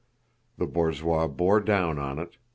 The 0.57 0.65
borzois 0.65 1.27
bore 1.27 1.59
down 1.61 1.99
on 1.99 2.17
it.... 2.17 2.35